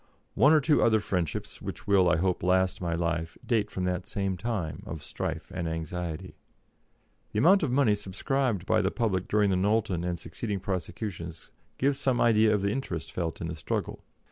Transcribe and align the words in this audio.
One 0.33 0.51
or 0.51 0.61
two 0.61 0.81
other 0.81 0.99
friendships 0.99 1.61
which 1.61 1.85
will, 1.85 2.09
I 2.09 2.17
hope, 2.17 2.41
last 2.41 2.81
my 2.81 2.95
life, 2.95 3.37
date 3.45 3.69
from 3.69 3.83
that 3.83 4.07
same 4.07 4.35
time 4.35 4.81
of 4.87 5.03
strife 5.03 5.51
and 5.53 5.67
anxiety. 5.69 6.33
The 7.33 7.37
amount 7.37 7.61
of 7.61 7.69
money 7.71 7.93
subscribed 7.93 8.65
by 8.65 8.81
the 8.81 8.89
public 8.89 9.27
during 9.27 9.51
the 9.51 9.57
Knowlton 9.57 10.03
and 10.03 10.17
succeeding 10.17 10.59
prosecutions 10.59 11.51
gives 11.77 11.99
some 11.99 12.19
idea 12.19 12.51
of 12.51 12.63
the 12.63 12.71
interest 12.71 13.11
felt 13.11 13.41
in 13.41 13.47
the 13.47 13.55
struggle. 13.55 14.03